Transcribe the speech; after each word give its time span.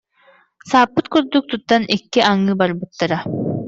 Сааппыт 0.69 1.05
курдук 1.13 1.45
туттан 1.51 1.83
икки 1.95 2.19
аҥыы 2.31 2.53
барбыттара 2.59 3.19